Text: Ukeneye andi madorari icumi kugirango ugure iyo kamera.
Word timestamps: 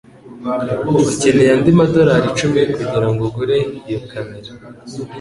Ukeneye 1.11 1.49
andi 1.55 1.71
madorari 1.79 2.25
icumi 2.31 2.59
kugirango 2.75 3.21
ugure 3.29 3.57
iyo 3.87 3.99
kamera. 4.09 4.49